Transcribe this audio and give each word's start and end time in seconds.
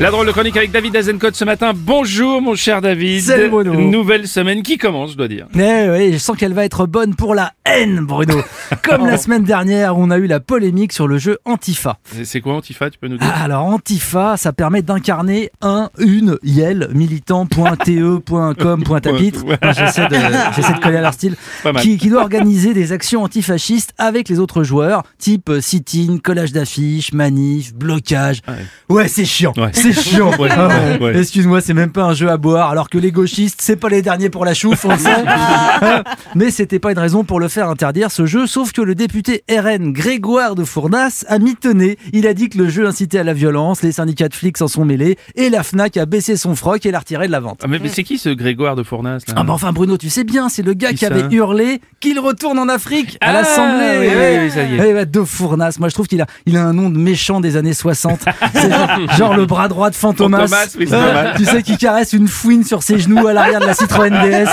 La 0.00 0.10
drôle 0.10 0.26
de 0.26 0.32
chronique 0.32 0.56
avec 0.56 0.72
David 0.72 0.96
Azencott 0.96 1.36
ce 1.36 1.44
matin. 1.44 1.72
Bonjour 1.76 2.42
mon 2.42 2.56
cher 2.56 2.80
David. 2.80 3.22
Salut, 3.22 3.48
Bruno. 3.50 3.72
Nouvelle 3.74 4.26
semaine 4.26 4.64
qui 4.64 4.76
commence, 4.76 5.12
je 5.12 5.16
dois 5.16 5.28
dire. 5.28 5.46
Eh 5.54 5.88
oui, 5.90 6.12
je 6.12 6.18
sens 6.18 6.36
qu'elle 6.36 6.54
va 6.54 6.64
être 6.64 6.86
bonne 6.86 7.14
pour 7.14 7.36
la 7.36 7.52
haine, 7.64 8.00
Bruno. 8.00 8.42
Comme 8.82 9.06
la 9.06 9.16
semaine 9.16 9.44
dernière, 9.44 9.96
où 9.96 10.02
on 10.02 10.10
a 10.10 10.18
eu 10.18 10.26
la 10.26 10.40
polémique 10.40 10.92
sur 10.92 11.06
le 11.06 11.18
jeu 11.18 11.38
Antifa. 11.44 11.98
C'est- 12.24 12.40
quoi 12.40 12.54
Antifa, 12.54 12.90
tu 12.90 12.98
peux 12.98 13.06
nous 13.06 13.16
dire? 13.16 13.30
Ah, 13.32 13.44
Alors 13.44 13.64
Antifa, 13.66 14.36
ça 14.36 14.52
permet 14.52 14.82
d'incarner 14.82 15.50
un, 15.60 15.88
une, 16.00 16.36
yel, 16.42 16.88
militant.te.com.tapitre. 16.92 19.44
J'essaie 19.62 20.08
de, 20.08 20.16
j'essaie 20.56 20.72
de 20.74 20.80
coller 20.80 20.96
à 20.96 21.02
leur 21.02 21.14
style. 21.14 21.36
Pas 21.62 21.70
mal. 21.70 21.80
Qui, 21.82 21.96
qui 21.98 22.08
doit 22.08 22.22
organiser 22.22 22.74
des 22.74 22.90
actions 22.90 23.22
antifascistes 23.22 23.94
avec 23.98 24.28
les 24.28 24.40
autres 24.40 24.64
joueurs, 24.64 25.04
type 25.18 25.48
euh, 25.48 25.60
sit-in, 25.60 26.18
collage 26.18 26.50
d'affiches, 26.50 27.12
manif, 27.12 27.72
blocage. 27.72 28.40
Ouais, 28.88 29.06
c'est 29.06 29.24
chiant. 29.24 29.52
Ouais. 29.56 29.70
C'est 29.82 29.92
chiant. 29.92 30.30
Ouais, 30.38 30.48
Ah 30.50 30.68
ouais. 30.68 30.98
ouais. 31.00 31.18
Excuse-moi, 31.18 31.60
c'est 31.60 31.74
même 31.74 31.90
pas 31.90 32.04
un 32.04 32.14
jeu 32.14 32.28
à 32.30 32.36
boire, 32.36 32.70
alors 32.70 32.88
que 32.88 32.98
les 32.98 33.10
gauchistes, 33.12 33.60
c'est 33.62 33.76
pas 33.76 33.88
les 33.88 34.02
derniers 34.02 34.30
pour 34.30 34.44
la 34.44 34.54
chouffe, 34.54 34.84
on 34.84 34.90
le 34.92 34.98
sait. 34.98 35.10
Mais 36.34 36.50
c'était 36.50 36.78
pas 36.78 36.92
une 36.92 36.98
raison 36.98 37.24
pour 37.24 37.40
le 37.40 37.48
faire 37.48 37.68
interdire 37.68 38.10
ce 38.10 38.26
jeu, 38.26 38.46
sauf 38.46 38.72
que 38.72 38.80
le 38.80 38.94
député 38.94 39.44
RN 39.50 39.92
Grégoire 39.92 40.54
de 40.54 40.64
Fournas 40.64 41.24
a 41.28 41.38
mitonné. 41.38 41.98
Il 42.12 42.26
a 42.26 42.34
dit 42.34 42.48
que 42.48 42.58
le 42.58 42.68
jeu 42.68 42.86
incitait 42.86 43.18
à 43.18 43.24
la 43.24 43.34
violence, 43.34 43.82
les 43.82 43.92
syndicats 43.92 44.28
de 44.28 44.34
flics 44.34 44.58
s'en 44.58 44.68
sont 44.68 44.84
mêlés, 44.84 45.18
et 45.34 45.50
la 45.50 45.62
FNAC 45.62 45.96
a 45.96 46.06
baissé 46.06 46.36
son 46.36 46.54
froc 46.54 46.84
et 46.86 46.90
l'a 46.90 46.98
retiré 47.00 47.26
de 47.26 47.32
la 47.32 47.40
vente. 47.40 47.60
Ah, 47.62 47.66
mais, 47.68 47.78
mais 47.78 47.88
c'est 47.88 48.04
qui 48.04 48.18
ce 48.18 48.28
Grégoire 48.30 48.76
de 48.76 48.82
Fournas 48.82 49.18
là 49.28 49.34
Ah 49.36 49.42
bah 49.44 49.52
enfin 49.52 49.72
Bruno, 49.72 49.96
tu 49.98 50.10
sais 50.10 50.24
bien, 50.24 50.48
c'est 50.48 50.62
le 50.62 50.74
gars 50.74 50.92
Qui 50.92 51.06
avait 51.06 51.26
hurlé 51.34 51.80
qu'il 52.00 52.18
retourne 52.18 52.58
en 52.58 52.68
Afrique 52.68 53.18
à 53.20 53.30
Ah, 53.30 53.32
l'Assemblée. 53.32 53.98
oui, 54.00 54.06
oui, 54.08 54.38
oui, 54.44 54.50
ça 54.50 54.62
y 54.64 54.76
est. 54.76 54.92
Ouais, 54.94 55.06
de 55.06 55.22
Fournas. 55.22 55.76
Moi 55.78 55.88
je 55.88 55.94
trouve 55.94 56.06
qu'il 56.06 56.20
a, 56.20 56.26
il 56.46 56.56
a 56.56 56.64
un 56.64 56.72
nom 56.72 56.88
de 56.90 56.98
méchant 56.98 57.40
des 57.40 57.56
années 57.56 57.74
60. 57.74 58.20
C'est 58.54 58.70
genre, 58.70 58.88
genre 59.16 59.36
le 59.36 59.46
bras 59.46 59.68
droit 59.72 59.90
de 59.90 59.94
Fantomas. 59.94 60.46
Fantomas, 60.46 60.76
oui, 60.78 60.86
mal. 60.86 61.34
tu 61.36 61.44
sais 61.44 61.62
qui 61.62 61.76
caresse 61.76 62.12
une 62.12 62.28
fouine 62.28 62.64
sur 62.64 62.82
ses 62.82 62.98
genoux 62.98 63.26
à 63.26 63.32
l'arrière 63.32 63.60
de 63.60 63.66
la 63.66 63.74
Citroën 63.74 64.10
DS. 64.10 64.48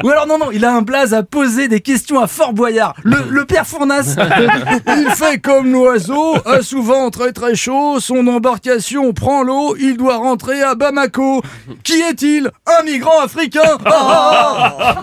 Ou 0.04 0.10
alors 0.10 0.26
non 0.26 0.38
non, 0.38 0.50
il 0.52 0.64
a 0.64 0.72
un 0.74 0.82
blaze 0.82 1.14
à 1.14 1.22
poser 1.22 1.68
des 1.68 1.80
questions 1.80 2.20
à 2.20 2.26
Fort 2.26 2.52
Boyard. 2.52 2.94
Le, 3.02 3.16
le 3.28 3.44
père 3.44 3.66
Fournas. 3.66 4.16
il 4.86 5.10
fait 5.10 5.38
comme 5.38 5.72
l'oiseau, 5.72 6.36
a 6.44 6.62
souvent 6.62 7.10
très 7.10 7.32
très 7.32 7.54
chaud, 7.54 8.00
son 8.00 8.26
embarcation 8.26 9.12
prend 9.12 9.42
l'eau, 9.42 9.76
il 9.78 9.96
doit 9.96 10.16
rentrer 10.16 10.62
à 10.62 10.74
Bamako. 10.74 11.42
Qui 11.82 12.00
est-il? 12.00 12.50
Un 12.66 12.84
migrant 12.84 13.20
africain 13.22 13.60
Ah 13.84 15.02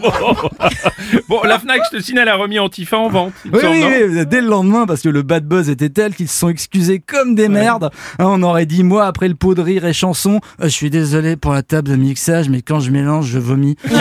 Bon, 1.27 1.41
la 1.43 1.59
Fnac, 1.59 1.81
je 1.91 1.97
te 1.97 2.03
signale, 2.03 2.29
a 2.29 2.35
remis 2.35 2.59
Antifa 2.59 2.97
en 2.97 3.09
vente. 3.09 3.33
Oui, 3.45 3.59
semble, 3.59 3.73
oui, 3.73 3.81
non 3.81 3.89
oui, 3.89 4.25
dès 4.25 4.41
le 4.41 4.47
lendemain, 4.47 4.85
parce 4.85 5.01
que 5.01 5.09
le 5.09 5.21
bad 5.21 5.45
buzz 5.45 5.69
était 5.69 5.89
tel 5.89 6.15
qu'ils 6.15 6.27
se 6.27 6.37
sont 6.37 6.49
excusés 6.49 6.99
comme 6.99 7.35
des 7.35 7.49
merdes. 7.49 7.91
Hein, 8.19 8.25
on 8.27 8.43
aurait 8.43 8.65
dit, 8.65 8.83
moi, 8.83 9.08
après 9.09 9.27
le 9.27 9.35
pot 9.35 9.53
de 9.55 9.61
rire 9.61 9.85
et 9.85 9.93
chanson, 9.93 10.39
Euh, 10.61 10.65
je 10.65 10.69
suis 10.69 10.89
désolé 10.89 11.35
pour 11.35 11.51
la 11.53 11.61
table 11.63 11.89
de 11.89 11.95
mixage, 11.95 12.47
mais 12.49 12.61
quand 12.61 12.79
je 12.79 12.91
mélange, 12.91 13.25
je 13.27 13.39
vomis. 13.39 13.75
C'est 13.83 13.95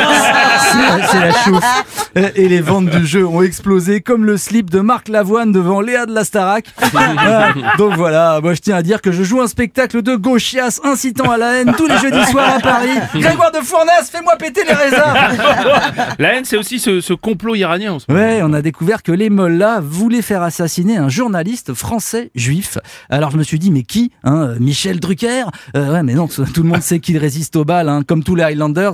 la 1.21 1.33
chouffe. 1.45 1.98
Et 2.15 2.49
les 2.49 2.61
ventes 2.61 2.87
du 2.91 3.07
jeu 3.07 3.27
ont 3.27 3.43
explosé 3.43 4.01
comme 4.01 4.25
le 4.25 4.37
slip 4.37 4.71
de 4.71 4.81
Marc 4.81 5.09
Lavoine 5.09 5.53
devant 5.53 5.81
Léa 5.81 6.07
de 6.07 6.13
la 6.15 6.25
Starac. 6.25 6.67
Voilà. 6.93 7.53
Donc 7.79 7.95
voilà, 7.97 8.41
moi 8.43 8.55
je 8.55 8.61
tiens 8.61 8.77
à 8.77 8.83
dire 8.83 9.01
que 9.03 9.13
je 9.13 9.23
joue 9.23 9.41
un 9.41 9.47
spectacle 9.49 10.03
de 10.03 10.17
gauchias 10.17 10.81
incitant 10.85 11.31
à 11.31 11.37
la 11.37 11.55
haine 11.55 11.75
tous 11.77 11.87
les 11.87 11.99
jeudis 11.99 12.25
soirs 12.31 12.55
à 12.57 12.61
Paris. 12.61 12.97
Grégoire 13.15 13.53
de 13.53 13.59
Fournas, 13.59 14.05
fais-moi 14.11 14.37
péter 14.37 14.63
les 14.65 14.73
raisins 14.75 14.97
La 16.19 16.35
haine, 16.35 16.45
c'est 16.45 16.57
aussi 16.57 16.79
ce, 16.79 17.01
ce 17.01 17.13
complot 17.13 17.55
iranien 17.55 17.93
en 17.93 17.99
ce 17.99 18.07
moment. 18.09 18.21
Ouais, 18.23 18.41
on 18.43 18.53
a 18.53 18.63
découvert 18.63 19.03
que 19.03 19.13
les 19.13 19.31
mollahs 19.31 19.81
voulaient 19.81 20.23
faire 20.23 20.43
assassiner 20.43 20.97
un 20.97 21.09
journaliste 21.09 21.75
français 21.75 22.31
juif. 22.35 22.79
Alors 23.11 23.31
je 23.31 23.37
me 23.37 23.43
suis 23.43 23.59
dit, 23.59 23.71
mais 23.71 23.83
qui 23.83 24.13
hein, 24.25 24.55
Michel 24.61 25.01
Drucker? 25.01 25.45
Euh, 25.77 25.89
Ouais, 25.89 26.03
mais 26.03 26.13
non, 26.15 26.29
tout 26.29 26.63
le 26.63 26.69
monde 26.69 26.83
sait 26.83 27.01
qu'il 27.01 27.17
résiste 27.17 27.57
aux 27.57 27.65
balles, 27.65 27.89
hein, 27.89 28.03
comme 28.07 28.23
tous 28.23 28.35
les 28.35 28.43
Highlanders. 28.45 28.93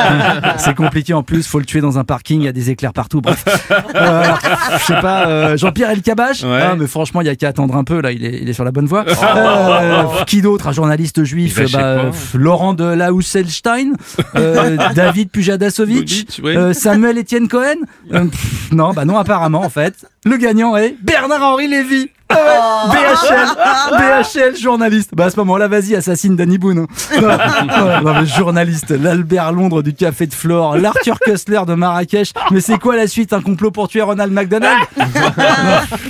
C'est 0.58 0.74
compliqué 0.74 1.14
en 1.14 1.22
plus, 1.22 1.46
faut 1.46 1.58
le 1.58 1.64
tuer 1.64 1.80
dans 1.80 1.98
un 1.98 2.04
parking, 2.04 2.45
y 2.46 2.48
a 2.48 2.52
des 2.52 2.70
éclairs 2.70 2.92
partout. 2.92 3.20
Bref, 3.20 3.44
Euh, 3.94 4.22
alors, 4.22 4.38
je 4.78 4.84
sais 4.84 5.00
pas, 5.00 5.26
euh, 5.26 5.56
Jean-Pierre 5.56 5.90
Elkabach 5.90 6.42
Ouais. 6.42 6.60
Ah, 6.62 6.74
mais 6.76 6.86
franchement, 6.86 7.20
il 7.20 7.26
y 7.26 7.30
a 7.30 7.36
qu'à 7.36 7.48
attendre 7.48 7.76
un 7.76 7.84
peu, 7.84 8.00
là, 8.00 8.12
il 8.12 8.24
est, 8.24 8.38
il 8.42 8.48
est 8.48 8.52
sur 8.52 8.64
la 8.64 8.70
bonne 8.72 8.86
voie. 8.86 9.04
Euh, 9.36 10.04
qui 10.26 10.40
d'autre 10.40 10.68
Un 10.68 10.72
journaliste 10.72 11.24
juif 11.24 11.60
bah, 11.72 12.10
Laurent 12.34 12.74
de 12.74 12.84
Lausselstein, 12.84 13.92
David 14.94 15.30
Pujadasovic, 15.30 16.40
Samuel 16.72 17.18
Etienne 17.18 17.48
Cohen 17.48 17.76
pff, 18.10 18.72
Non, 18.72 18.92
bah 18.92 19.04
non, 19.04 19.18
apparemment, 19.18 19.60
en 19.62 19.70
fait. 19.70 20.06
Le 20.26 20.36
gagnant 20.38 20.76
est 20.76 20.96
Bernard-Henri 21.02 21.68
Lévy. 21.68 22.10
Ah 22.28 22.88
ouais, 22.90 22.98
BHL, 22.98 24.50
BHL, 24.52 24.56
journaliste. 24.60 25.12
Bah 25.14 25.26
à 25.26 25.30
ce 25.30 25.36
moment-là, 25.36 25.68
vas-y, 25.68 25.94
assassine 25.94 26.34
Danny 26.34 26.58
Boone. 26.58 26.80
hein. 26.80 26.86
Non, 28.04 28.12
mais 28.20 28.26
journaliste, 28.26 28.90
l'Albert 28.90 29.52
Londres 29.52 29.80
du 29.82 29.94
Café 29.94 30.26
de 30.26 30.34
Flore, 30.34 30.76
l'Arthur 30.76 31.20
Kessler 31.20 31.60
de 31.68 31.74
Marrakech. 31.74 32.32
Mais 32.50 32.60
c'est 32.60 32.78
quoi 32.80 32.96
la 32.96 33.06
suite 33.06 33.32
Un 33.32 33.40
complot 33.42 33.70
pour 33.70 33.86
tuer 33.86 34.02
Ronald 34.02 34.32
McDonald? 34.32 34.76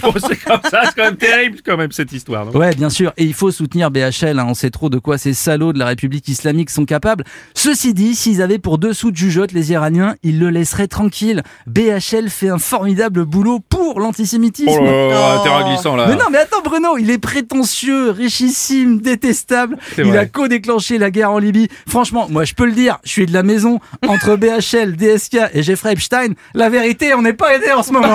Bon, 0.02 0.12
c'est 0.18 0.36
comme 0.42 0.60
ça, 0.70 0.82
c'est 0.86 0.94
quand 0.96 1.04
même 1.04 1.16
terrible, 1.16 1.58
quand 1.64 1.76
même, 1.76 1.92
cette 1.92 2.12
histoire. 2.12 2.54
Ouais, 2.54 2.74
bien 2.74 2.88
sûr. 2.88 3.12
Et 3.18 3.24
il 3.24 3.34
faut 3.34 3.50
soutenir 3.50 3.90
BHL. 3.90 4.38
hein. 4.38 4.46
On 4.48 4.54
sait 4.54 4.70
trop 4.70 4.88
de 4.88 4.98
quoi 4.98 5.18
ces 5.18 5.34
salauds 5.34 5.74
de 5.74 5.78
la 5.78 5.84
République 5.86 6.28
islamique 6.28 6.70
sont 6.70 6.86
capables. 6.86 7.24
Ceci 7.54 7.92
dit, 7.92 8.14
s'ils 8.14 8.40
avaient 8.40 8.58
pour 8.58 8.78
dessous 8.78 9.10
de 9.10 9.16
jugeote 9.16 9.52
les 9.52 9.72
Iraniens, 9.72 10.14
ils 10.22 10.38
le 10.38 10.48
laisseraient 10.48 10.88
tranquille. 10.88 11.42
BHL 11.66 12.30
fait 12.30 12.48
un 12.48 12.58
formidable 12.58 13.24
boulot 13.26 13.58
pour 13.68 13.75
l'antisémitisme. 13.96 14.70
Oh 14.70 14.84
là 14.84 15.08
là, 15.08 15.40
terrain 15.42 15.68
glissant 15.68 15.96
là. 15.96 16.06
Mais 16.08 16.16
non, 16.16 16.26
mais 16.30 16.38
attends, 16.38 16.62
Bruno, 16.62 16.98
il 16.98 17.10
est 17.10 17.18
prétentieux, 17.18 18.10
richissime, 18.10 19.00
détestable. 19.00 19.76
Il 19.98 20.04
vrai. 20.04 20.18
a 20.18 20.26
co-déclenché 20.26 20.98
la 20.98 21.10
guerre 21.10 21.30
en 21.30 21.38
Libye. 21.38 21.68
Franchement, 21.88 22.26
moi, 22.30 22.44
je 22.44 22.54
peux 22.54 22.66
le 22.66 22.72
dire, 22.72 22.98
je 23.04 23.10
suis 23.10 23.26
de 23.26 23.32
la 23.32 23.42
maison. 23.42 23.80
Entre 24.06 24.36
BHL, 24.36 24.96
DSK 24.96 25.38
et 25.54 25.62
Jeffrey 25.62 25.92
Epstein, 25.92 26.34
la 26.54 26.68
vérité, 26.68 27.14
on 27.14 27.22
n'est 27.22 27.32
pas 27.32 27.54
aidé 27.54 27.72
en 27.72 27.82
ce 27.82 27.92
moment. 27.92 28.14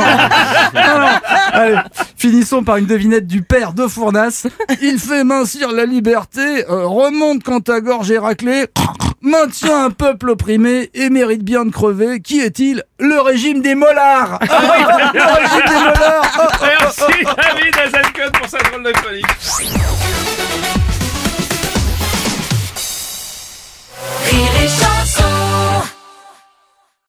Allez, 1.53 1.77
finissons 2.15 2.63
par 2.63 2.77
une 2.77 2.85
devinette 2.85 3.27
du 3.27 3.41
père 3.41 3.73
de 3.73 3.87
Fournas. 3.87 4.47
Il 4.81 4.99
fait 4.99 5.23
mincir 5.23 5.71
la 5.71 5.85
liberté, 5.85 6.65
euh, 6.69 6.85
remonte 6.85 7.43
quand 7.43 7.61
ta 7.61 7.81
gorge 7.81 8.11
est 8.11 8.17
raclée, 8.17 8.65
maintient 9.21 9.85
un 9.85 9.89
peuple 9.89 10.29
opprimé 10.29 10.89
et 10.93 11.09
mérite 11.09 11.43
bien 11.43 11.65
de 11.65 11.71
crever. 11.71 12.21
Qui 12.21 12.39
est-il? 12.39 12.83
Le 12.99 13.19
régime 13.21 13.61
des 13.61 13.75
mollards. 13.75 14.39
Ah 14.49 15.11
le 15.13 15.21
régime 15.21 15.67
des 15.67 15.73
mollards. 15.73 16.37
Oh, 16.37 16.41
oh, 16.43 16.55
oh, 16.61 16.65
Merci 16.79 17.23
David 17.23 17.75
Azencott 17.77 18.39
pour 18.39 18.49
sa 18.49 18.57
drôle 18.59 18.83
de 18.83 18.91
chronique. 18.91 20.60